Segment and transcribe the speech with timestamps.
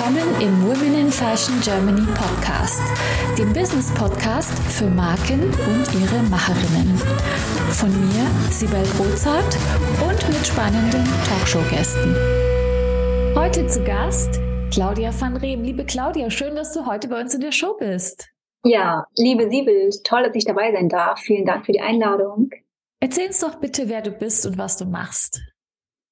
[0.00, 2.80] willkommen im Women in Fashion Germany Podcast,
[3.36, 6.96] dem Business Podcast für Marken und ihre Macherinnen.
[7.72, 9.58] Von mir, Sibel Rozart
[10.02, 12.16] und mit spannenden Talkshow-Gästen.
[13.36, 14.40] Heute zu Gast
[14.72, 15.62] Claudia van Reem.
[15.62, 18.30] Liebe Claudia, schön, dass du heute bei uns in der Show bist.
[18.64, 21.20] Ja, liebe Sibel, toll, dass ich dabei sein darf.
[21.20, 22.48] Vielen Dank für die Einladung.
[23.00, 25.42] Erzähl uns doch bitte, wer du bist und was du machst.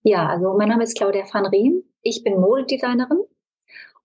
[0.02, 1.84] Ja, also mein Name ist Claudia van Riem.
[2.02, 3.24] Ich bin Modedesignerin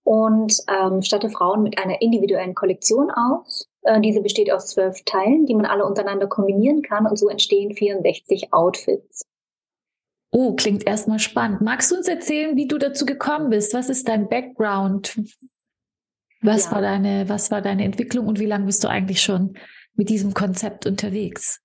[0.04, 3.68] und ähm, statte Frauen mit einer individuellen Kollektion aus.
[3.82, 7.74] Äh, diese besteht aus zwölf Teilen, die man alle untereinander kombinieren kann und so entstehen
[7.74, 9.26] 64 Outfits.
[10.30, 11.60] Oh, klingt erstmal spannend.
[11.60, 13.72] Magst du uns erzählen, wie du dazu gekommen bist?
[13.72, 15.18] Was ist dein Background?
[16.42, 16.72] Was ja.
[16.72, 19.56] war deine, was war deine Entwicklung und wie lange bist du eigentlich schon
[19.94, 21.63] mit diesem Konzept unterwegs?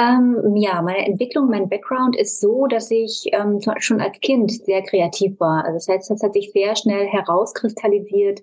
[0.00, 4.80] Ähm, ja, meine Entwicklung, mein Background ist so, dass ich ähm, schon als Kind sehr
[4.82, 5.62] kreativ war.
[5.66, 8.40] Also das heißt, das hat sich sehr schnell herauskristallisiert,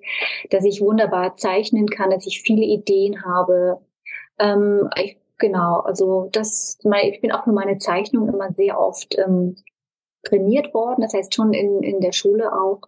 [0.52, 3.82] dass ich wunderbar zeichnen kann, dass ich viele Ideen habe.
[4.38, 9.56] Ähm, ich, genau, also das, ich bin auch für meine Zeichnung immer sehr oft ähm,
[10.26, 11.02] trainiert worden.
[11.02, 12.82] Das heißt schon in, in der Schule auch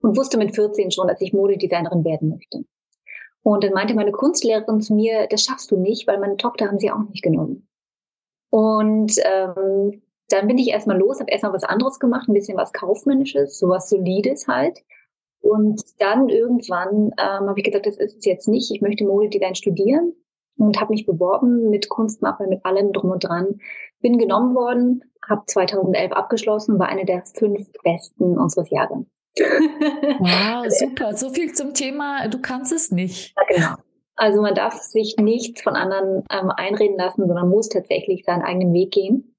[0.00, 2.64] und wusste mit 14 schon, dass ich Modedesignerin werden möchte.
[3.42, 6.78] Und dann meinte meine Kunstlehrerin zu mir, das schaffst du nicht, weil meine Tochter haben
[6.78, 7.68] sie auch nicht genommen.
[8.54, 12.72] Und ähm, dann bin ich erstmal los, habe erstmal was anderes gemacht, ein bisschen was
[12.72, 14.78] Kaufmännisches, sowas Solides halt.
[15.40, 19.56] Und dann irgendwann ähm, habe ich gesagt, das ist es jetzt nicht, ich möchte Modedesign
[19.56, 20.12] studieren
[20.56, 23.58] und habe mich beworben mit Kunstmappe, mit allem drum und dran.
[24.00, 29.04] Bin genommen worden, habe 2011 abgeschlossen, war eine der fünf besten unseres Jahres.
[29.36, 31.16] Wow, super.
[31.16, 33.34] So viel zum Thema, du kannst es nicht.
[33.36, 33.83] Ja, genau.
[34.16, 38.72] Also man darf sich nichts von anderen ähm, einreden lassen, sondern muss tatsächlich seinen eigenen
[38.72, 39.34] Weg gehen.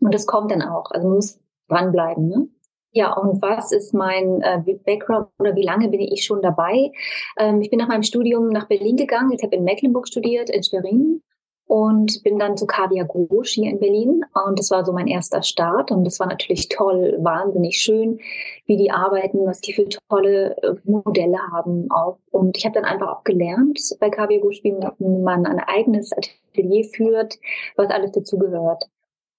[0.00, 0.90] Und das kommt dann auch.
[0.90, 2.28] Also man muss dranbleiben.
[2.28, 2.48] Ne?
[2.92, 6.90] Ja, und was ist mein äh, Background oder wie lange bin ich schon dabei?
[7.38, 9.32] Ähm, ich bin nach meinem Studium nach Berlin gegangen.
[9.32, 11.22] Ich habe in Mecklenburg studiert, in Schwerin
[11.66, 14.24] und bin dann zu Kadia Grosch hier in Berlin.
[14.46, 15.90] Und das war so mein erster Start.
[15.90, 18.20] Und das war natürlich toll, wahnsinnig schön,
[18.66, 22.18] wie die arbeiten, was die für tolle äh, Modelle haben auch.
[22.30, 26.84] Und ich habe dann einfach auch gelernt bei Kadia Grosch, wie man ein eigenes Atelier
[26.84, 27.34] führt,
[27.76, 28.84] was alles dazugehört.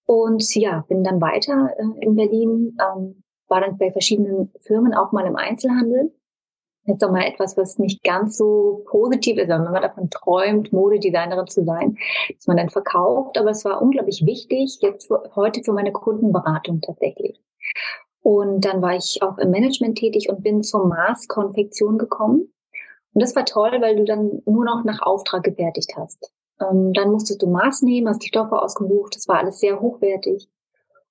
[0.05, 5.13] Und ja, bin dann weiter äh, in Berlin, ähm, war dann bei verschiedenen Firmen auch
[5.13, 6.11] mal im Einzelhandel
[6.87, 11.63] jetzt nochmal etwas, was nicht ganz so positiv ist, wenn man davon träumt, Modedesignerin zu
[11.63, 11.97] sein,
[12.33, 13.37] dass man dann verkauft.
[13.37, 17.39] Aber es war unglaublich wichtig, jetzt für, heute für meine Kundenberatung tatsächlich.
[18.21, 22.51] Und dann war ich auch im Management tätig und bin zur Maßkonfektion gekommen.
[23.13, 26.31] Und das war toll, weil du dann nur noch nach Auftrag gefertigt hast.
[26.61, 29.15] Ähm, dann musstest du Maß nehmen, hast die Stoffe ausgebucht.
[29.15, 30.49] Das war alles sehr hochwertig.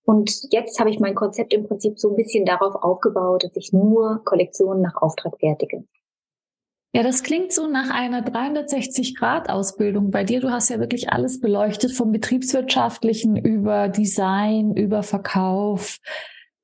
[0.07, 3.73] Und jetzt habe ich mein Konzept im Prinzip so ein bisschen darauf aufgebaut, dass ich
[3.73, 5.85] nur Kollektionen nach Auftrag fertige.
[6.95, 10.41] Ja, das klingt so nach einer 360-Grad-Ausbildung bei dir.
[10.41, 15.99] Du hast ja wirklich alles beleuchtet, vom betriebswirtschaftlichen über Design, über Verkauf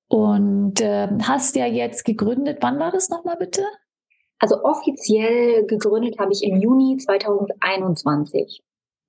[0.09, 2.59] und äh, hast ja jetzt gegründet.
[2.61, 3.63] Wann war das nochmal bitte?
[4.39, 8.63] Also offiziell gegründet habe ich im Juni 2021.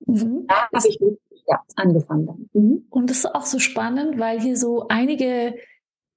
[0.06, 0.46] Mhm.
[0.48, 0.98] Da habe ich
[1.46, 2.50] ja, angefangen dann.
[2.52, 2.86] Mhm.
[2.90, 5.54] Und das ist auch so spannend, weil hier so einige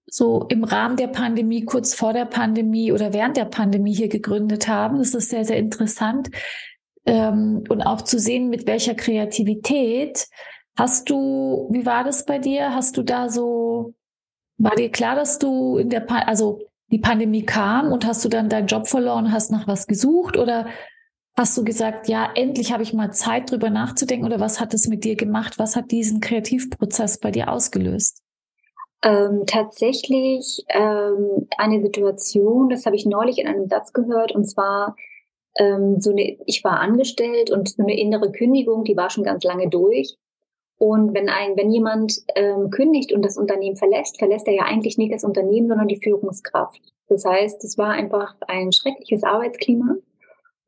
[0.10, 4.68] so im Rahmen der Pandemie, kurz vor der Pandemie oder während der Pandemie hier gegründet
[4.68, 5.00] haben.
[5.00, 6.30] Das ist sehr, sehr interessant.
[7.06, 10.28] Ähm, und auch zu sehen, mit welcher Kreativität
[10.78, 12.74] hast du, wie war das bei dir?
[12.74, 13.94] Hast du da so,
[14.58, 18.30] war dir klar, dass du in der, pa also die Pandemie kam und hast du
[18.30, 20.68] dann deinen Job verloren, hast nach was gesucht oder
[21.38, 24.88] Hast du gesagt, ja, endlich habe ich mal Zeit, drüber nachzudenken oder was hat es
[24.88, 25.60] mit dir gemacht?
[25.60, 28.24] Was hat diesen Kreativprozess bei dir ausgelöst?
[29.04, 34.96] Ähm, tatsächlich ähm, eine Situation, das habe ich neulich in einem Satz gehört, und zwar
[35.60, 39.44] ähm, so eine, ich war angestellt und so eine innere Kündigung, die war schon ganz
[39.44, 40.18] lange durch.
[40.80, 44.98] Und wenn ein, wenn jemand ähm, kündigt und das Unternehmen verlässt, verlässt er ja eigentlich
[44.98, 46.82] nicht das Unternehmen, sondern die Führungskraft.
[47.10, 49.98] Das heißt, es war einfach ein schreckliches Arbeitsklima.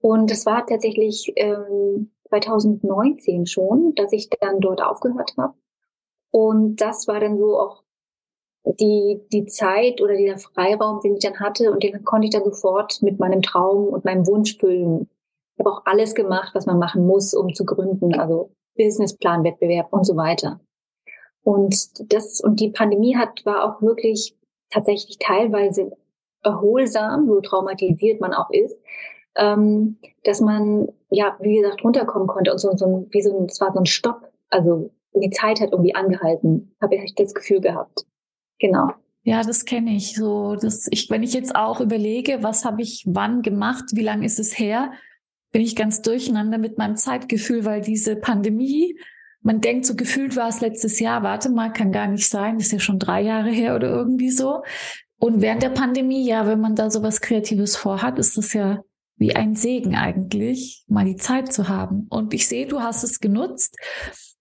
[0.02, 5.54] Und es war tatsächlich ähm, 2019 schon, dass ich dann dort aufgehört habe.
[6.32, 7.84] Und das war dann so auch
[8.64, 11.72] die, die Zeit oder dieser Freiraum, den ich dann hatte.
[11.72, 15.10] Und den konnte ich dann sofort mit meinem Traum und meinem Wunsch füllen.
[15.56, 18.14] Ich habe auch alles gemacht, was man machen muss, um zu gründen.
[18.18, 20.60] Also Businessplan, Wettbewerb und so weiter.
[21.44, 24.36] Und das, und die Pandemie hat, war auch wirklich
[24.70, 25.92] tatsächlich teilweise
[26.44, 28.80] erholsam, so traumatisiert man auch ist,
[29.36, 33.46] ähm, dass man, ja, wie gesagt, runterkommen konnte und so, so ein, wie so ein,
[33.46, 34.32] es war so ein Stopp.
[34.50, 38.06] Also die Zeit hat irgendwie angehalten, habe ich das Gefühl gehabt.
[38.60, 38.90] Genau.
[39.24, 40.16] Ja, das kenne ich.
[40.16, 44.26] So, das, ich, wenn ich jetzt auch überlege, was habe ich wann gemacht, wie lange
[44.26, 44.92] ist es her,
[45.52, 48.98] bin ich ganz durcheinander mit meinem Zeitgefühl, weil diese Pandemie,
[49.42, 52.72] man denkt so gefühlt war es letztes Jahr, warte mal, kann gar nicht sein, ist
[52.72, 54.64] ja schon drei Jahre her oder irgendwie so.
[55.18, 58.84] Und während der Pandemie, ja, wenn man da so was Kreatives vorhat, ist das ja
[59.20, 62.08] wie ein Segen eigentlich, mal die Zeit zu haben.
[62.10, 63.78] Und ich sehe, du hast es genutzt.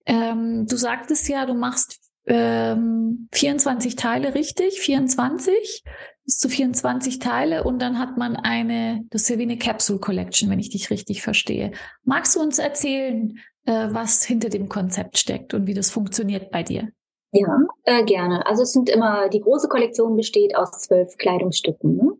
[0.05, 4.79] Ähm, du sagtest ja, du machst ähm, 24 Teile, richtig?
[4.79, 5.83] 24?
[6.25, 9.99] Bis zu 24 Teile und dann hat man eine, das ist ja wie eine Capsule
[9.99, 11.71] Collection, wenn ich dich richtig verstehe.
[12.03, 16.63] Magst du uns erzählen, äh, was hinter dem Konzept steckt und wie das funktioniert bei
[16.63, 16.89] dir?
[17.31, 18.45] Ja, äh, gerne.
[18.47, 21.95] Also es sind immer, die große Kollektion besteht aus zwölf Kleidungsstücken.
[21.95, 22.11] Ne?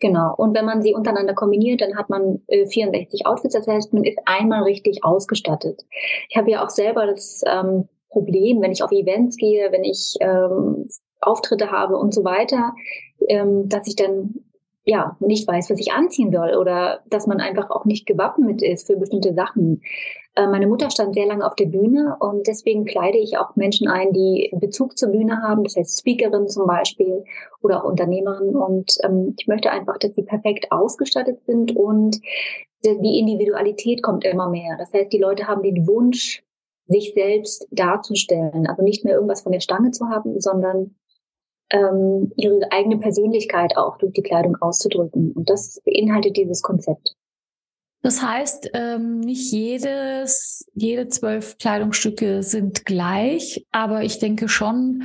[0.00, 0.34] Genau.
[0.36, 3.54] Und wenn man sie untereinander kombiniert, dann hat man äh, 64 Outfits.
[3.54, 5.84] Das heißt, man ist einmal richtig ausgestattet.
[6.30, 10.14] Ich habe ja auch selber das ähm, Problem, wenn ich auf Events gehe, wenn ich
[10.20, 10.88] ähm,
[11.20, 12.74] Auftritte habe und so weiter,
[13.28, 14.44] ähm, dass ich dann
[14.84, 18.86] ja nicht weiß, was ich anziehen soll oder dass man einfach auch nicht gewappnet ist
[18.86, 19.82] für bestimmte Sachen.
[20.36, 23.88] Äh, meine Mutter stand sehr lange auf der Bühne und deswegen kleide ich auch Menschen
[23.88, 27.24] ein, die Bezug zur Bühne haben, das heißt Speakerin zum Beispiel
[27.62, 28.54] oder auch Unternehmerin.
[28.56, 32.20] Und ähm, ich möchte einfach, dass sie perfekt ausgestattet sind und
[32.84, 34.76] die Individualität kommt immer mehr.
[34.76, 36.44] Das heißt, die Leute haben den Wunsch,
[36.86, 38.66] sich selbst darzustellen.
[38.66, 40.94] Also nicht mehr irgendwas von der Stange zu haben, sondern
[41.70, 45.32] ähm, ihre eigene Persönlichkeit auch durch die Kleidung auszudrücken.
[45.32, 47.14] Und das beinhaltet dieses Konzept.
[48.02, 55.04] Das heißt, ähm, nicht jedes, jede zwölf Kleidungsstücke sind gleich, aber ich denke schon,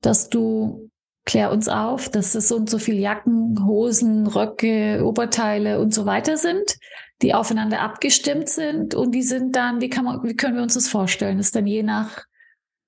[0.00, 0.88] dass du
[1.24, 6.06] klär uns auf, dass es so und so viel Jacken, Hosen, Röcke, Oberteile und so
[6.06, 6.78] weiter sind,
[7.20, 10.74] die aufeinander abgestimmt sind und die sind dann, wie kann man, wie können wir uns
[10.74, 11.38] das vorstellen?
[11.38, 12.26] Das ist dann je nach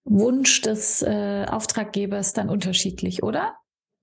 [0.09, 3.55] Wunsch des äh, Auftraggebers dann unterschiedlich, oder?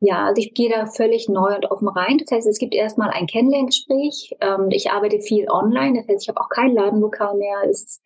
[0.01, 2.17] Ja, also ich gehe da völlig neu und offen rein.
[2.19, 4.35] Das heißt, es gibt erstmal ein Kennenlerngespräch.
[4.41, 7.63] Ähm, ich arbeite viel online, das heißt, ich habe auch kein Ladenlokal mehr.
[7.69, 8.01] Es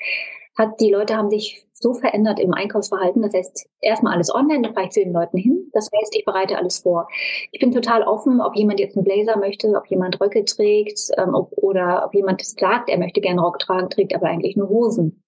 [0.57, 3.21] hat, die Leute haben sich so verändert im Einkaufsverhalten.
[3.21, 5.69] Das heißt, erstmal alles online, dann fahre ich zu den Leuten hin.
[5.73, 7.07] Das heißt, ich bereite alles vor.
[7.51, 11.33] Ich bin total offen, ob jemand jetzt einen Blazer möchte, ob jemand Röcke trägt ähm,
[11.33, 15.23] ob, oder ob jemand sagt, er möchte gerne Rock tragen, trägt aber eigentlich nur Hosen.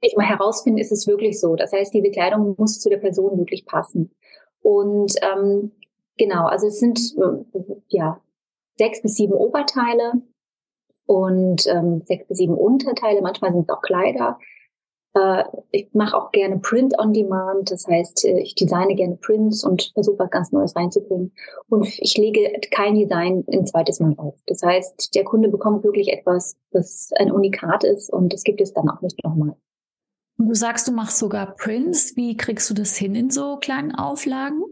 [0.00, 1.56] Ich mal herausfinden, ist es wirklich so.
[1.56, 4.10] Das heißt, diese Kleidung muss zu der Person wirklich passen.
[4.60, 5.72] Und ähm,
[6.16, 8.20] genau, also es sind äh, ja
[8.76, 10.22] sechs bis sieben Oberteile
[11.06, 13.22] und ähm, sechs bis sieben Unterteile.
[13.22, 14.38] Manchmal sind es auch Kleider.
[15.14, 19.64] Äh, ich mache auch gerne Print on Demand, das heißt, äh, ich designe gerne Prints
[19.64, 21.32] und versuche was ganz Neues reinzubringen.
[21.68, 24.34] Und ich lege kein Design ein zweites Mal auf.
[24.46, 28.72] Das heißt, der Kunde bekommt wirklich etwas, das ein Unikat ist und das gibt es
[28.74, 29.56] dann auch nicht nochmal.
[30.38, 32.16] Du sagst, du machst sogar Prints.
[32.16, 34.62] Wie kriegst du das hin in so kleinen Auflagen?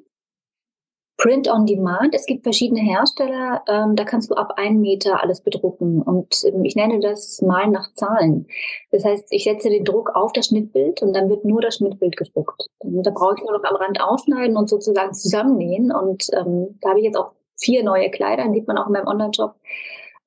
[1.19, 2.15] Print on Demand.
[2.15, 6.03] Es gibt verschiedene Hersteller, ähm, da kannst du ab einen Meter alles bedrucken.
[6.03, 8.47] Und ähm, ich nenne das Malen nach Zahlen.
[8.91, 12.17] Das heißt, ich setze den Druck auf das Schnittbild und dann wird nur das Schnittbild
[12.17, 12.69] gedruckt.
[12.79, 15.91] Und da brauche ich nur noch am Rand ausschneiden und sozusagen zusammennähen.
[15.91, 18.93] Und ähm, da habe ich jetzt auch vier neue Kleider, die sieht man auch in
[18.93, 19.55] meinem Online-Shop,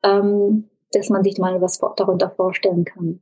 [0.03, 3.21] ähm, dass man sich mal was darunter vorstellen kann.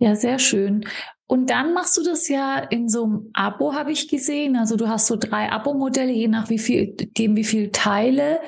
[0.00, 0.84] Ja, sehr schön.
[1.28, 4.56] Und dann machst du das ja in so einem Abo, habe ich gesehen.
[4.56, 8.40] Also du hast so drei Abo-Modelle, je nach wie viel, dem wie viel Teile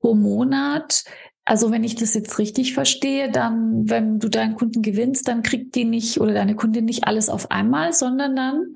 [0.00, 1.04] pro Monat.
[1.44, 5.76] Also wenn ich das jetzt richtig verstehe, dann, wenn du deinen Kunden gewinnst, dann kriegt
[5.76, 8.74] die nicht oder deine Kundin nicht alles auf einmal, sondern dann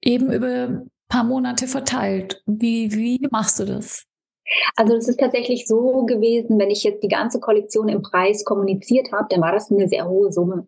[0.00, 2.42] eben über ein paar Monate verteilt.
[2.46, 4.06] Wie, wie machst du das?
[4.74, 9.12] Also es ist tatsächlich so gewesen, wenn ich jetzt die ganze Kollektion im Preis kommuniziert
[9.12, 10.66] habe, dann war das eine sehr hohe Summe.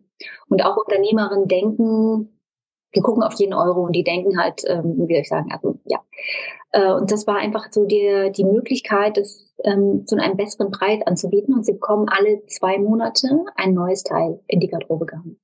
[0.49, 2.39] Und auch Unternehmerinnen denken,
[2.91, 5.77] wir gucken auf jeden Euro und die denken halt, ähm, wie soll ich sagen, also
[5.85, 5.99] ja.
[6.71, 11.01] Äh, und das war einfach so die, die Möglichkeit, das ähm, zu einem besseren Preis
[11.05, 11.53] anzubieten.
[11.53, 15.39] Und sie bekommen alle zwei Monate ein neues Teil in die Garderobe gehangen.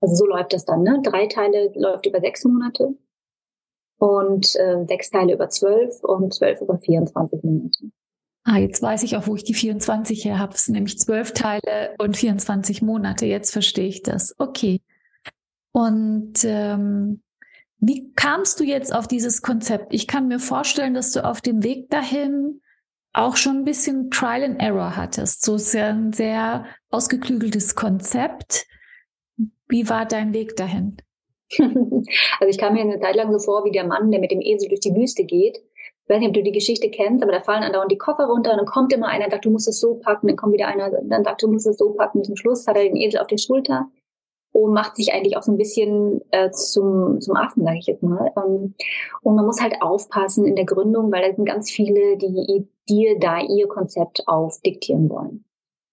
[0.00, 1.00] Also so läuft das dann, ne?
[1.02, 2.94] Drei Teile läuft über sechs Monate
[3.98, 7.92] und äh, sechs Teile über zwölf und zwölf über 24 Monate.
[8.44, 10.54] Ah, jetzt weiß ich auch, wo ich die 24 her habe.
[10.54, 13.26] Es sind nämlich zwölf Teile und 24 Monate.
[13.26, 14.34] Jetzt verstehe ich das.
[14.38, 14.80] Okay.
[15.72, 17.22] Und ähm,
[17.78, 19.94] wie kamst du jetzt auf dieses Konzept?
[19.94, 22.60] Ich kann mir vorstellen, dass du auf dem Weg dahin
[23.12, 25.44] auch schon ein bisschen Trial and Error hattest.
[25.44, 28.66] So ist ja ein sehr ausgeklügeltes Konzept.
[29.68, 30.96] Wie war dein Weg dahin?
[31.58, 34.40] also ich kam mir eine Zeit lang so vor wie der Mann, der mit dem
[34.40, 35.58] Esel durch die Wüste geht.
[36.12, 38.58] Weiß nicht, ob du die Geschichte kennst, aber da fallen andauernd die Koffer runter und
[38.58, 41.24] dann kommt immer einer, sagt, du musst es so packen, dann kommt wieder einer, dann
[41.24, 42.22] sagt, du musst es so packen.
[42.22, 43.88] Zum Schluss hat er den Esel auf der Schulter
[44.52, 48.02] und macht sich eigentlich auch so ein bisschen äh, zum, zum Affen, sage ich jetzt
[48.02, 48.30] mal.
[48.36, 48.74] Ähm,
[49.22, 53.18] und man muss halt aufpassen in der Gründung, weil da sind ganz viele, die dir
[53.18, 55.44] da ihr Konzept aufdiktieren wollen.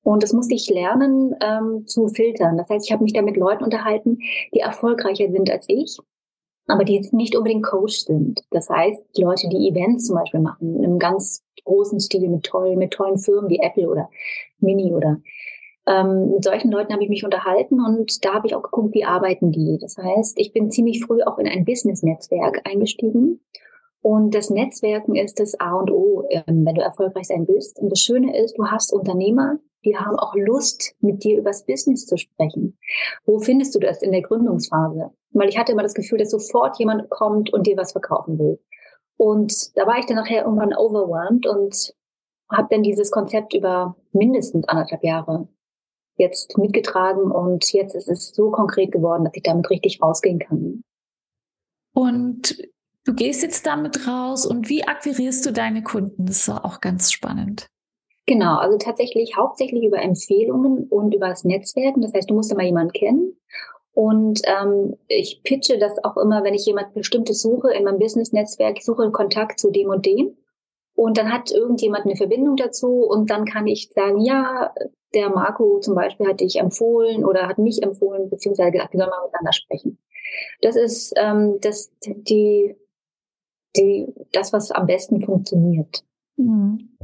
[0.04, 2.58] Und das musste ich lernen ähm, zu filtern.
[2.58, 4.18] Das heißt, ich habe mich da mit Leuten unterhalten,
[4.54, 5.98] die erfolgreicher sind als ich,
[6.70, 8.42] aber die jetzt nicht unbedingt Coach sind.
[8.52, 12.80] Das heißt, die Leute, die Events zum Beispiel machen, einem ganz großen Stil mit tollen,
[12.80, 14.10] mit tollen Firmen wie Apple oder
[14.60, 15.22] Mini oder
[15.90, 19.06] ähm, mit solchen Leuten habe ich mich unterhalten und da habe ich auch geguckt, wie
[19.06, 19.78] arbeiten die.
[19.82, 23.42] Das heißt, ich bin ziemlich früh auch in ein Business-Netzwerk eingestiegen.
[24.02, 27.80] Und das Netzwerken ist das A und O, ähm, wenn du erfolgreich sein willst.
[27.80, 32.06] Und das Schöne ist, du hast Unternehmer, die haben auch Lust, mit dir übers Business
[32.06, 32.78] zu sprechen.
[33.26, 35.12] Wo findest du das in der Gründungsphase?
[35.32, 38.60] Weil ich hatte immer das Gefühl, dass sofort jemand kommt und dir was verkaufen will.
[39.18, 41.94] Und da war ich dann nachher irgendwann overwhelmed und
[42.52, 45.48] habe dann dieses Konzept über mindestens anderthalb Jahre
[46.16, 50.84] jetzt mitgetragen und jetzt ist es so konkret geworden, dass ich damit richtig rausgehen kann.
[51.94, 52.62] Und
[53.06, 56.26] du gehst jetzt damit raus und wie akquirierst du deine Kunden?
[56.26, 57.68] Das ist auch ganz spannend.
[58.26, 62.02] Genau, also tatsächlich hauptsächlich über Empfehlungen und über das Netzwerken.
[62.02, 63.36] Das heißt, du musst immer jemanden kennen.
[63.94, 68.82] Und ähm, ich pitche das auch immer, wenn ich jemand Bestimmtes suche in meinem Business-Netzwerk,
[68.82, 70.38] suche Kontakt zu dem und dem.
[70.94, 74.74] Und dann hat irgendjemand eine Verbindung dazu und dann kann ich sagen, ja,
[75.14, 79.10] der Marco zum Beispiel hat dich empfohlen oder hat mich empfohlen, beziehungsweise gesagt, wir sollen
[79.10, 79.98] mal miteinander sprechen.
[80.62, 82.76] Das ist ähm, das, die,
[83.76, 86.04] die, das, was am besten funktioniert.
[86.36, 86.98] Mhm.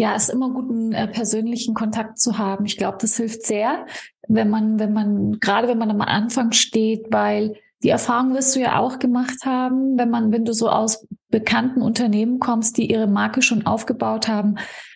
[0.00, 2.64] Ja, es ist immer gut, einen äh, persönlichen Kontakt zu haben.
[2.64, 3.84] Ich glaube, das hilft sehr,
[4.28, 8.60] wenn man, wenn man, gerade wenn man am Anfang steht, weil die Erfahrung wirst du
[8.60, 13.08] ja auch gemacht haben, wenn man, wenn du so aus bekannten Unternehmen kommst, die ihre
[13.08, 14.54] Marke schon aufgebaut haben,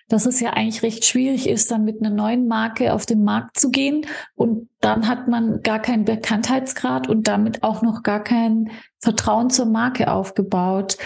[0.09, 3.59] dass es ja eigentlich recht schwierig ist, dann mit einer neuen Marke auf den Markt
[3.59, 4.07] zu gehen.
[4.35, 8.71] Und dann hat man gar keinen Bekanntheitsgrad und damit auch noch gar kein
[9.01, 10.97] Vertrauen zur Marke aufgebaut.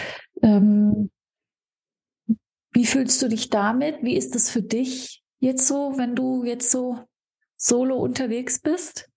[0.40, 1.10] Ähm,
[2.78, 3.96] wie fühlst du dich damit?
[4.02, 6.96] Wie ist es für dich jetzt so, wenn du jetzt so
[7.56, 9.10] solo unterwegs bist?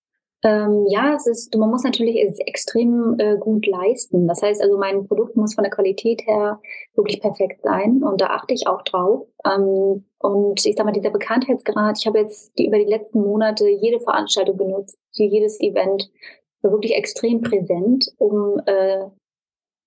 [0.43, 4.27] Ähm, ja, es ist, man muss natürlich es extrem äh, gut leisten.
[4.27, 6.59] Das heißt also, mein Produkt muss von der Qualität her
[6.95, 9.27] wirklich perfekt sein und da achte ich auch drauf.
[9.45, 13.69] Ähm, und ich sag mal, dieser Bekanntheitsgrad, ich habe jetzt die, über die letzten Monate
[13.69, 16.09] jede Veranstaltung genutzt, jedes Event
[16.63, 19.05] war wirklich extrem präsent, um, äh,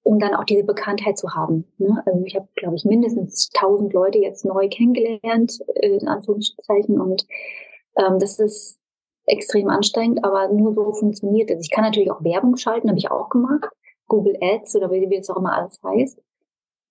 [0.05, 1.65] um dann auch diese Bekanntheit zu haben.
[1.79, 2.03] Ne?
[2.07, 7.01] Also ich habe, glaube ich, mindestens 1000 Leute jetzt neu kennengelernt, äh, in Anführungszeichen.
[7.01, 7.27] Und
[7.97, 8.79] ähm, das ist
[9.27, 11.63] extrem anstrengend, aber nur so funktioniert es.
[11.63, 13.71] Ich kann natürlich auch Werbung schalten, habe ich auch gemacht.
[14.07, 16.21] Google Ads oder wie es auch immer alles heißt.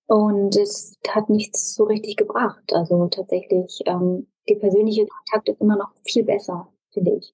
[0.08, 2.74] Und es hat nichts so richtig gebracht.
[2.74, 7.34] Also tatsächlich, ähm, der persönliche Kontakt ist immer noch viel besser, finde ich.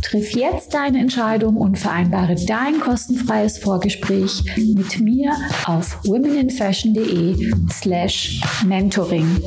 [0.00, 5.32] Triff jetzt deine Entscheidung und vereinbare dein kostenfreies Vorgespräch mit mir
[5.66, 9.42] auf womeninfashion.de slash mentoring.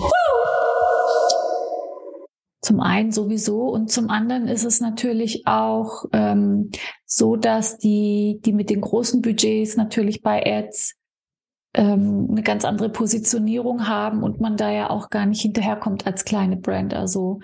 [2.61, 6.71] Zum einen sowieso und zum anderen ist es natürlich auch ähm,
[7.05, 10.95] so, dass die, die mit den großen Budgets natürlich bei Ads
[11.75, 16.25] ähm, eine ganz andere Positionierung haben und man da ja auch gar nicht hinterherkommt als
[16.25, 16.93] kleine Brand.
[16.93, 17.39] Also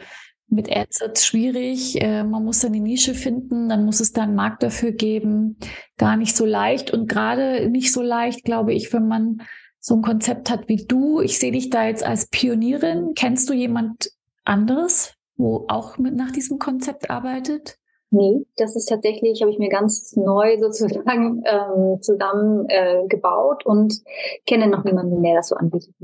[0.52, 2.02] mit Ads schwierig.
[2.02, 5.58] Äh, man muss dann die Nische finden, dann muss es da einen Markt dafür geben.
[5.98, 9.42] Gar nicht so leicht und gerade nicht so leicht, glaube ich, wenn man
[9.80, 11.22] so ein Konzept hat wie du.
[11.22, 13.14] Ich sehe dich da jetzt als Pionierin.
[13.16, 14.12] Kennst du jemand
[14.44, 17.78] anderes, wo auch mit nach diesem Konzept arbeitet?
[18.12, 23.08] Nee, das ist tatsächlich, habe ich mir ganz neu sozusagen ähm, zusammen äh,
[23.64, 23.94] und
[24.46, 25.96] kenne noch niemanden, der das so anbietet.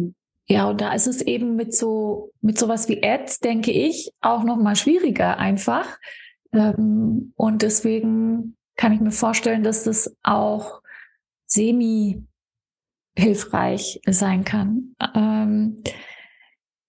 [0.50, 4.44] Ja, und da ist es eben mit so, mit sowas wie Ads, denke ich, auch
[4.44, 5.98] noch mal schwieriger einfach.
[6.54, 10.82] Ähm, und deswegen kann ich mir vorstellen, dass das auch
[11.46, 12.24] semi
[13.18, 14.96] hilfreich sein kann.
[15.16, 15.84] Ähm,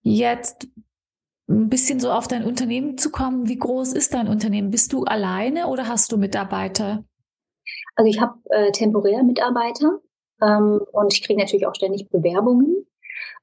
[0.01, 0.67] jetzt
[1.49, 3.49] ein bisschen so auf dein Unternehmen zu kommen.
[3.49, 4.69] Wie groß ist dein Unternehmen?
[4.69, 7.03] Bist du alleine oder hast du Mitarbeiter?
[7.95, 9.99] Also ich habe äh, temporär Mitarbeiter
[10.41, 12.85] ähm, und ich kriege natürlich auch ständig Bewerbungen.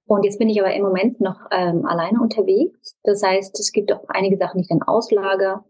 [0.06, 2.96] Und jetzt bin ich aber im Moment noch ähm, alleine unterwegs.
[3.02, 5.64] Das heißt, es gibt auch einige Sachen, die ich dann auslager.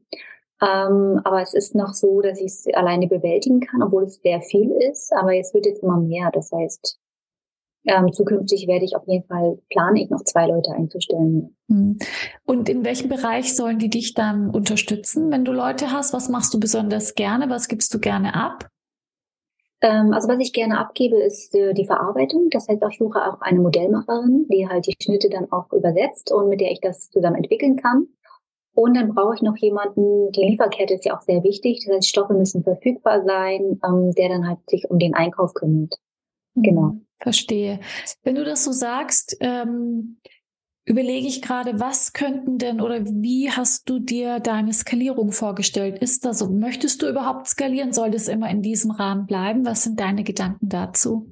[0.61, 4.41] Ähm, aber es ist noch so, dass ich es alleine bewältigen kann, obwohl es sehr
[4.41, 5.13] viel ist.
[5.13, 6.31] Aber es wird jetzt immer mehr.
[6.33, 6.99] Das heißt,
[7.87, 11.57] ähm, zukünftig werde ich auf jeden Fall, plane ich noch zwei Leute einzustellen.
[11.69, 11.99] Hm.
[12.45, 16.13] Und in welchem Bereich sollen die dich dann unterstützen, wenn du Leute hast?
[16.13, 17.49] Was machst du besonders gerne?
[17.49, 18.69] Was gibst du gerne ab?
[19.83, 22.49] Ähm, also was ich gerne abgebe, ist äh, die Verarbeitung.
[22.51, 26.49] Das heißt, ich suche auch eine Modellmacherin, die halt die Schnitte dann auch übersetzt und
[26.49, 28.09] mit der ich das zusammen entwickeln kann.
[28.75, 31.83] Und dann brauche ich noch jemanden, die Lieferkette ist ja auch sehr wichtig.
[31.87, 35.95] Das heißt, Stoffe müssen verfügbar sein, ähm, der dann halt sich um den Einkauf kümmert.
[36.55, 36.83] Genau.
[36.83, 37.81] Mhm, verstehe.
[38.23, 40.19] Wenn du das so sagst, ähm,
[40.87, 45.99] überlege ich gerade, was könnten denn oder wie hast du dir deine Skalierung vorgestellt?
[45.99, 46.49] Ist das so?
[46.49, 47.93] Möchtest du überhaupt skalieren?
[47.93, 49.67] Soll das immer in diesem Rahmen bleiben?
[49.67, 51.29] Was sind deine Gedanken dazu?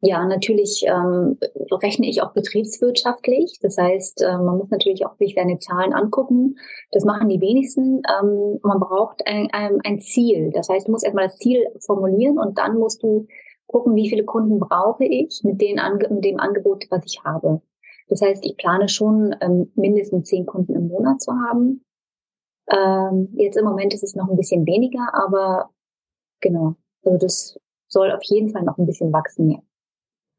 [0.00, 1.38] Ja, natürlich ähm,
[1.72, 3.58] rechne ich auch betriebswirtschaftlich.
[3.62, 6.56] Das heißt, äh, man muss natürlich auch sich seine Zahlen angucken.
[6.92, 8.02] Das machen die wenigsten.
[8.20, 10.52] Ähm, man braucht ein, ein, ein Ziel.
[10.52, 13.26] Das heißt, du musst erstmal das Ziel formulieren und dann musst du
[13.66, 17.62] gucken, wie viele Kunden brauche ich mit, den, mit dem Angebot, was ich habe.
[18.08, 21.84] Das heißt, ich plane schon ähm, mindestens zehn Kunden im Monat zu haben.
[22.70, 25.70] Ähm, jetzt im Moment ist es noch ein bisschen weniger, aber
[26.40, 27.58] genau, also das
[27.88, 29.50] soll auf jeden Fall noch ein bisschen wachsen.
[29.50, 29.58] Ja,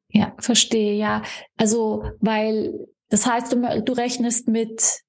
[0.09, 1.21] ja verstehe, ja.
[1.57, 5.01] Also, weil das heißt, du, du rechnest mit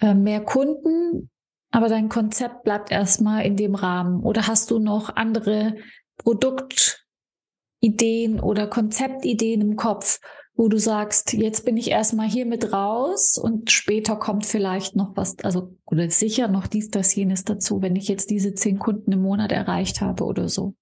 [0.00, 1.30] äh, mehr Kunden,
[1.70, 4.22] aber dein Konzept bleibt erstmal in dem Rahmen.
[4.24, 5.76] Oder hast du noch andere
[6.18, 10.20] Produktideen oder Konzeptideen im Kopf,
[10.60, 15.16] wo du sagst, jetzt bin ich erstmal hier mit raus und später kommt vielleicht noch
[15.16, 19.10] was, also oder sicher noch dies, das, jenes dazu, wenn ich jetzt diese zehn Kunden
[19.10, 20.74] im Monat erreicht habe oder so?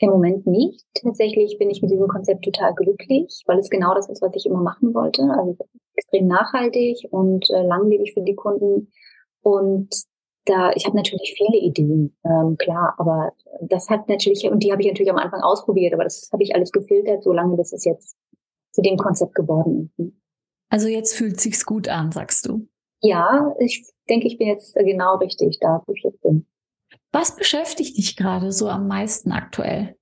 [0.00, 0.84] Im Moment nicht.
[0.92, 4.44] Tatsächlich bin ich mit diesem Konzept total glücklich, weil es genau das ist, was ich
[4.44, 5.22] immer machen wollte.
[5.22, 5.56] Also
[5.94, 8.92] extrem nachhaltig und äh, langlebig für die Kunden.
[9.40, 9.88] Und
[10.44, 14.82] da, ich habe natürlich viele Ideen, ähm, klar, aber das hat natürlich, und die habe
[14.82, 18.14] ich natürlich am Anfang ausprobiert, aber das habe ich alles gefiltert, solange bis es jetzt
[18.72, 20.12] zu dem Konzept geworden ist.
[20.68, 22.68] Also jetzt fühlt sich's gut an, sagst du?
[23.00, 26.46] Ja, ich denke, ich bin jetzt genau richtig da, wo ich jetzt bin.
[27.12, 29.96] Was beschäftigt dich gerade so am meisten aktuell?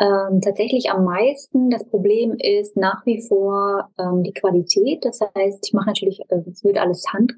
[0.00, 1.68] Ähm, tatsächlich am meisten.
[1.68, 5.04] Das Problem ist nach wie vor ähm, die Qualität.
[5.04, 7.34] Das heißt, ich mache natürlich, äh, es wird alles hand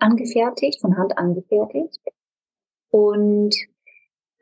[0.00, 2.00] angefertigt, von Hand angefertigt.
[2.90, 3.54] Und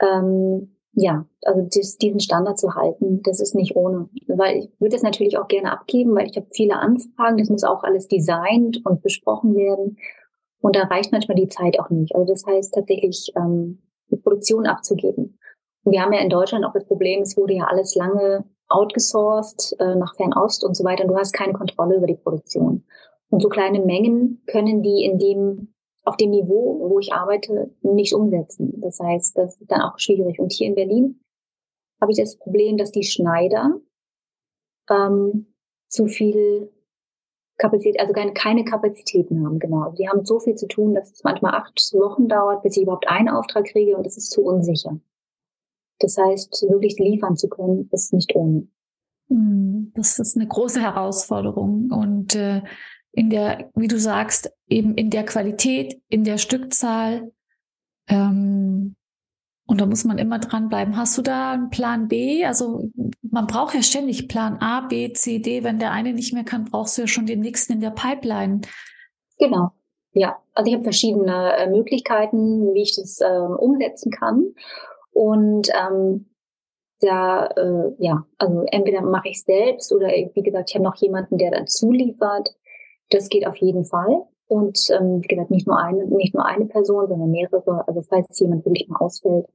[0.00, 4.08] ähm, ja, also das, diesen Standard zu halten, das ist nicht ohne.
[4.26, 7.64] Weil ich würde das natürlich auch gerne abgeben, weil ich habe viele Anfragen, das muss
[7.64, 9.96] auch alles designt und besprochen werden.
[10.60, 12.14] Und da reicht manchmal die Zeit auch nicht.
[12.14, 15.38] Also das heißt tatsächlich, ähm, die Produktion abzugeben.
[15.84, 19.74] Und wir haben ja in Deutschland auch das Problem, es wurde ja alles lange outgesourced
[19.80, 21.04] äh, nach Fernost und so weiter.
[21.04, 22.84] Und du hast keine Kontrolle über die Produktion.
[23.30, 25.71] Und so kleine Mengen können die in dem
[26.04, 28.80] auf dem Niveau, wo ich arbeite, nicht umsetzen.
[28.80, 30.38] Das heißt, das ist dann auch schwierig.
[30.40, 31.20] Und hier in Berlin
[32.00, 33.80] habe ich das Problem, dass die Schneider
[34.90, 35.54] ähm,
[35.88, 36.72] zu viel
[37.58, 39.92] Kapazität, also keine, Kapazitäten haben, genau.
[39.92, 43.08] Die haben so viel zu tun, dass es manchmal acht Wochen dauert, bis ich überhaupt
[43.08, 44.98] einen Auftrag kriege und das ist zu unsicher.
[46.00, 48.66] Das heißt, wirklich liefern zu können, ist nicht ohne.
[49.28, 52.62] Hm, das ist eine große Herausforderung und äh,
[53.12, 57.32] in der, wie du sagst, eben in der Qualität, in der Stückzahl.
[58.08, 58.96] Ähm,
[59.66, 60.96] und da muss man immer dranbleiben.
[60.96, 62.44] Hast du da einen Plan B?
[62.44, 62.90] Also
[63.22, 65.62] man braucht ja ständig Plan A, B, C, D.
[65.62, 68.62] Wenn der eine nicht mehr kann, brauchst du ja schon den nächsten in der Pipeline.
[69.38, 69.70] Genau.
[70.12, 74.54] Ja, also ich habe verschiedene äh, Möglichkeiten, wie ich das äh, umsetzen kann.
[75.12, 76.26] Und ähm,
[77.00, 81.38] da, äh, ja, also entweder mache ich selbst oder wie gesagt, ich habe noch jemanden,
[81.38, 82.50] der dann zuliefert.
[83.12, 84.26] Das geht auf jeden Fall.
[84.48, 88.38] Und ähm, wie gesagt, nicht nur eine, nicht nur eine Person, sondern mehrere, also falls
[88.38, 89.46] jemand wirklich mal ausfällt.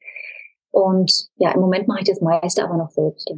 [0.72, 3.32] Und ja, im Moment mache ich das meiste aber noch selbst.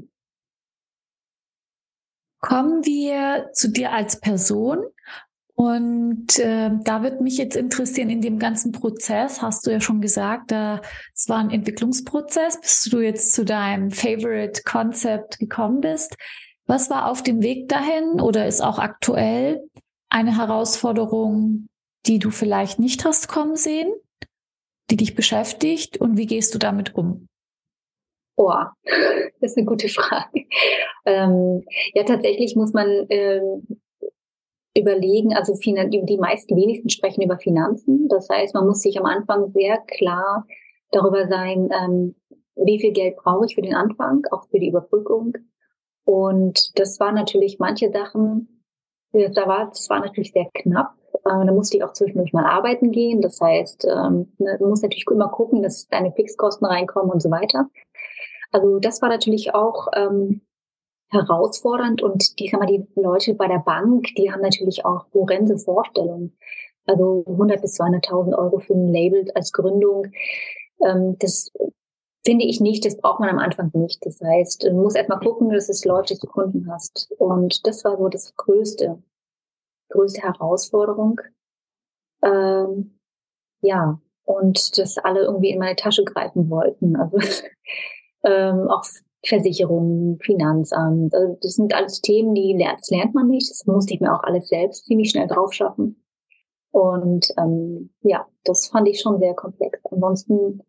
[2.42, 4.86] Kommen wir zu dir als Person.
[5.56, 10.00] Und äh, da wird mich jetzt interessieren, in dem ganzen Prozess, hast du ja schon
[10.00, 10.80] gesagt, äh,
[11.14, 16.16] es war ein Entwicklungsprozess, bis du jetzt zu deinem Favorite Concept gekommen bist.
[16.66, 19.62] Was war auf dem Weg dahin oder ist auch aktuell
[20.10, 21.68] eine Herausforderung,
[22.06, 23.94] die du vielleicht nicht hast kommen sehen,
[24.90, 27.28] die dich beschäftigt und wie gehst du damit um?
[28.36, 28.54] Oh,
[29.42, 30.46] das ist eine gute Frage.
[31.06, 33.68] Ähm, ja, tatsächlich muss man ähm,
[34.76, 38.08] überlegen, also die, meisten wenigsten sprechen über Finanzen.
[38.08, 40.46] Das heißt, man muss sich am Anfang sehr klar
[40.92, 42.16] darüber sein, ähm,
[42.56, 45.34] wie viel Geld brauche ich für den Anfang, auch für die Überbrückung.
[46.06, 48.59] Und das war natürlich manche Sachen,
[49.12, 50.94] da war, es war natürlich sehr knapp.
[51.14, 53.22] Äh, da musste ich auch zwischendurch mal arbeiten gehen.
[53.22, 57.32] Das heißt, ähm, ne, du musst natürlich immer gucken, dass deine Fixkosten reinkommen und so
[57.32, 57.70] weiter.
[58.52, 60.42] Also das war natürlich auch ähm,
[61.12, 65.58] herausfordernd und die, sag mal, die Leute bei der Bank, die haben natürlich auch horrende
[65.58, 66.38] Vorstellungen.
[66.86, 70.08] Also 100 bis 200.000 Euro für ein Label als Gründung.
[70.82, 71.52] Ähm, das
[72.30, 74.06] finde ich nicht, das braucht man am Anfang nicht.
[74.06, 77.12] Das heißt, du musst erstmal gucken, dass es läuft, dass du Kunden hast.
[77.18, 79.02] Und das war so das größte,
[79.90, 81.20] größte Herausforderung.
[82.22, 83.00] Ähm,
[83.62, 86.96] ja, und dass alle irgendwie in meine Tasche greifen wollten.
[86.98, 87.18] Also
[88.24, 88.84] ähm, auch
[89.26, 91.16] Versicherungen, Finanzamt.
[91.16, 93.50] Also das sind alles Themen, die lernt, das lernt man nicht.
[93.50, 96.04] Das musste ich mir auch alles selbst ziemlich schnell drauf schaffen.
[96.70, 99.80] Und ähm, ja, das fand ich schon sehr komplex.
[99.90, 100.62] Ansonsten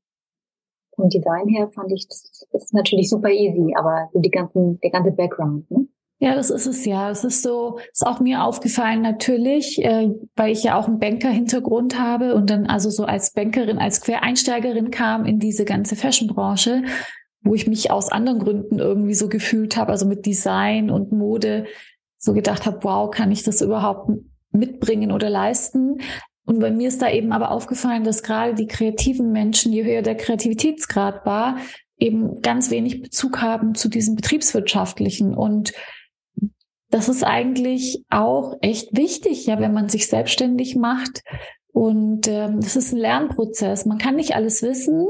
[0.94, 4.90] vom Design her fand ich das, ist natürlich super easy, aber so die ganzen, der
[4.90, 5.70] ganze Background.
[5.70, 5.87] Ne?
[6.22, 7.11] Ja, das ist es ja.
[7.11, 11.98] Es ist so, ist auch mir aufgefallen natürlich, äh, weil ich ja auch einen Banker-Hintergrund
[11.98, 16.83] habe und dann also so als Bankerin, als Quereinsteigerin kam in diese ganze Fashion-Branche,
[17.42, 21.64] wo ich mich aus anderen Gründen irgendwie so gefühlt habe, also mit Design und Mode,
[22.18, 24.11] so gedacht habe, wow, kann ich das überhaupt
[24.53, 26.03] mitbringen oder leisten?
[26.46, 30.03] Und bei mir ist da eben aber aufgefallen, dass gerade die kreativen Menschen, je höher
[30.03, 31.59] der Kreativitätsgrad war,
[31.98, 35.35] eben ganz wenig Bezug haben zu diesem betriebswirtschaftlichen.
[35.35, 35.72] Und
[36.90, 41.22] das ist eigentlich auch echt wichtig, ja, wenn man sich selbstständig macht.
[41.72, 43.87] Und ähm, das ist ein Lernprozess.
[43.87, 45.07] Man kann nicht alles wissen.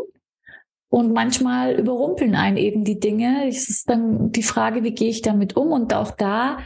[0.90, 3.46] Und manchmal überrumpeln einen eben die Dinge.
[3.48, 5.68] Es ist dann die Frage, wie gehe ich damit um?
[5.68, 6.58] Und auch da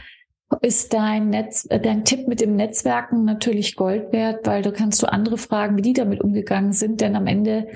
[0.61, 5.01] ist dein Netz, äh, dein Tipp mit dem Netzwerken natürlich Gold wert, weil da kannst
[5.01, 7.67] du andere fragen, wie die damit umgegangen sind, denn am Ende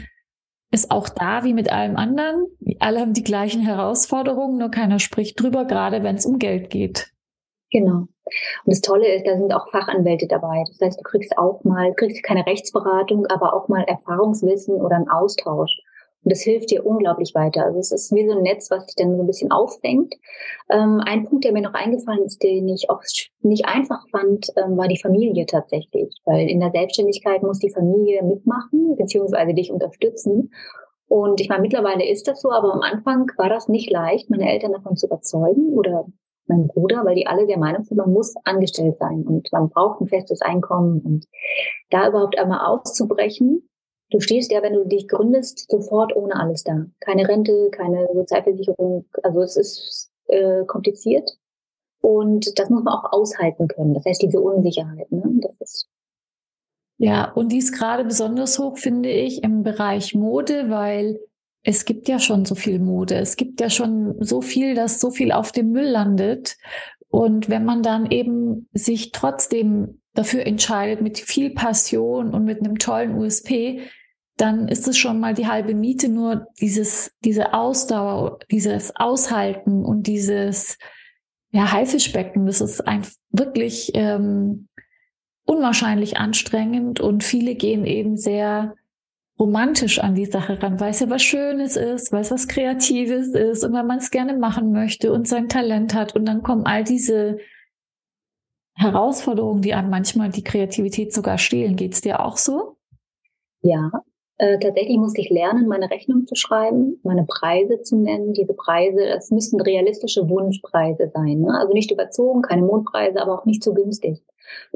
[0.72, 2.46] ist auch da wie mit allem anderen.
[2.80, 7.12] Alle haben die gleichen Herausforderungen, nur keiner spricht drüber, gerade wenn es um Geld geht.
[7.72, 7.98] Genau.
[7.98, 8.10] Und
[8.66, 10.64] das Tolle ist, da sind auch Fachanwälte dabei.
[10.68, 15.10] Das heißt, du kriegst auch mal, kriegst keine Rechtsberatung, aber auch mal Erfahrungswissen oder einen
[15.10, 15.76] Austausch.
[16.24, 17.64] Und das hilft dir unglaublich weiter.
[17.66, 20.14] Also es ist wie so ein Netz, was dich dann so ein bisschen auffängt.
[20.70, 23.02] Ähm, ein Punkt, der mir noch eingefallen ist, den ich auch
[23.42, 26.14] nicht einfach fand, ähm, war die Familie tatsächlich.
[26.26, 30.52] Weil in der Selbstständigkeit muss die Familie mitmachen, beziehungsweise dich unterstützen.
[31.08, 34.52] Und ich meine, mittlerweile ist das so, aber am Anfang war das nicht leicht, meine
[34.52, 36.06] Eltern davon zu überzeugen oder
[36.50, 40.02] mein Bruder, weil die alle der Meinung sind, man muss angestellt sein und man braucht
[40.02, 41.26] ein festes Einkommen und
[41.90, 43.69] da überhaupt einmal auszubrechen
[44.10, 46.86] Du stehst ja, wenn du dich gründest, sofort ohne alles da.
[47.00, 49.06] Keine Rente, keine Sozialversicherung.
[49.24, 51.38] Also es ist äh, kompliziert.
[52.02, 53.94] Und das muss man auch aushalten können.
[53.94, 55.24] Das heißt, diese Unsicherheit, ne?
[55.42, 55.90] Das ist
[57.02, 61.18] ja, und die ist gerade besonders hoch, finde ich, im Bereich Mode, weil
[61.64, 63.16] es gibt ja schon so viel Mode.
[63.16, 66.58] Es gibt ja schon so viel, dass so viel auf dem Müll landet.
[67.08, 72.78] Und wenn man dann eben sich trotzdem dafür entscheidet, mit viel Passion und mit einem
[72.78, 73.80] tollen USP,
[74.40, 80.08] dann ist es schon mal die halbe Miete, nur dieses, diese Ausdauer, dieses Aushalten und
[80.08, 80.78] dieses
[81.52, 84.70] ja, Haifischbecken, das ist ein, wirklich ähm,
[85.46, 88.76] unwahrscheinlich anstrengend und viele gehen eben sehr
[89.38, 93.30] romantisch an die Sache ran, weil es ja was Schönes ist, weil es was Kreatives
[93.30, 96.66] ist und weil man es gerne machen möchte und sein Talent hat und dann kommen
[96.66, 97.40] all diese
[98.76, 101.76] Herausforderungen, die einem manchmal die Kreativität sogar stehlen.
[101.76, 102.78] Geht es dir auch so?
[103.62, 103.92] Ja,
[104.40, 108.32] äh, tatsächlich musste ich lernen, meine Rechnung zu schreiben, meine Preise zu nennen.
[108.32, 111.42] Diese Preise, das müssten realistische Wunschpreise sein.
[111.42, 111.54] Ne?
[111.60, 114.24] Also nicht überzogen, keine Mondpreise, aber auch nicht zu günstig.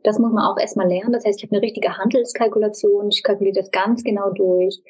[0.04, 1.14] Das muss man auch erstmal lernen.
[1.14, 3.08] Das heißt, ich habe eine richtige Handelskalkulation.
[3.08, 4.82] Ich kalkuliere das ganz genau durch.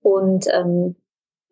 [0.00, 0.96] Und ähm,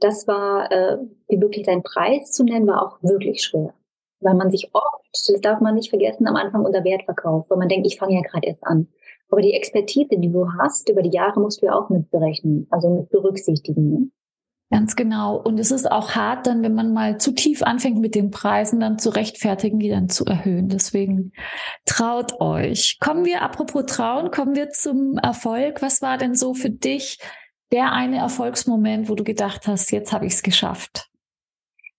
[0.00, 0.96] das war, äh,
[1.28, 3.74] wirklich seinen Preis zu nennen, war auch wirklich schwer.
[4.20, 7.58] Weil man sich oft, das darf man nicht vergessen, am Anfang unter Wert verkauft, weil
[7.58, 8.88] man denkt, ich fange ja gerade erst an.
[9.30, 12.66] Aber die Expertise, die du hast, über die Jahre musst du ja auch mit berechnen,
[12.70, 13.90] also mit berücksichtigen.
[13.90, 14.10] Ne?
[14.72, 15.36] Ganz genau.
[15.36, 18.78] Und es ist auch hart, dann, wenn man mal zu tief anfängt mit den Preisen,
[18.78, 20.68] dann zu rechtfertigen, die dann zu erhöhen.
[20.68, 21.32] Deswegen
[21.86, 22.98] traut euch.
[23.00, 25.82] Kommen wir, apropos trauen, kommen wir zum Erfolg.
[25.82, 27.18] Was war denn so für dich
[27.72, 31.09] der eine Erfolgsmoment, wo du gedacht hast, jetzt habe ich es geschafft?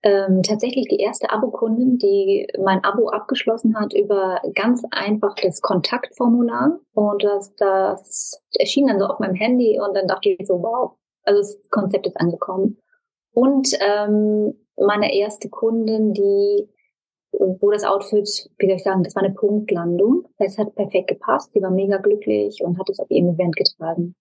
[0.04, 6.80] Ähm, tatsächlich die erste Abo-Kundin, die mein Abo abgeschlossen hat über ganz einfach das Kontaktformular.
[6.94, 10.94] Und das, das erschien dann so auf meinem Handy und dann dachte ich so, wow,
[11.24, 12.78] also das Konzept ist angekommen.
[13.34, 16.68] Und ähm, meine erste Kundin, die
[17.34, 20.28] wo das Outfit, wie soll ich sagen, das war eine Punktlandung.
[20.38, 24.16] Es hat perfekt gepasst, sie war mega glücklich und hat es auf ihrem Event getragen.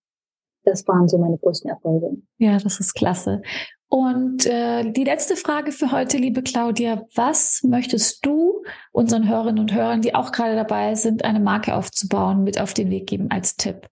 [0.64, 2.18] Das waren so meine größten Erfolge.
[2.38, 3.42] Ja, das ist klasse.
[3.90, 9.74] Und äh, die letzte Frage für heute, liebe Claudia, was möchtest du unseren Hörerinnen und
[9.74, 13.56] Hörern, die auch gerade dabei sind, eine Marke aufzubauen, mit auf den Weg geben als
[13.56, 13.88] Tipp?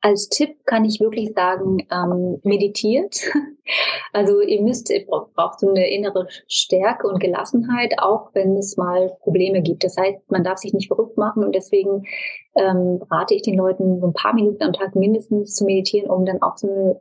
[0.00, 3.20] Als Tipp kann ich wirklich sagen, ähm, meditiert.
[4.12, 9.16] Also ihr müsst, ihr braucht so eine innere Stärke und Gelassenheit, auch wenn es mal
[9.20, 9.84] Probleme gibt.
[9.84, 12.04] Das heißt, man darf sich nicht verrückt machen und deswegen
[12.56, 16.26] ähm, rate ich den Leuten, so ein paar Minuten am Tag mindestens zu meditieren, um
[16.26, 17.00] dann auch so eine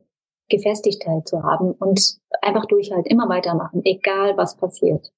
[0.50, 5.12] Gefestigtheit zu haben und einfach durchhalten, immer weitermachen, egal was passiert.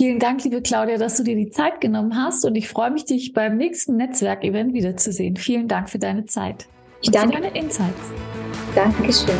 [0.00, 3.04] Vielen Dank, liebe Claudia, dass du dir die Zeit genommen hast und ich freue mich,
[3.04, 5.36] dich beim nächsten Netzwerkevent wiederzusehen.
[5.36, 6.66] Vielen Dank für deine Zeit.
[7.02, 7.36] Ich danke.
[7.36, 8.12] Für deine Insights.
[8.74, 9.36] Dankeschön.